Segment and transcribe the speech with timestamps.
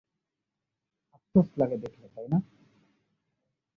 [1.15, 2.37] আফসোস লাগে দেখলে, তাই না?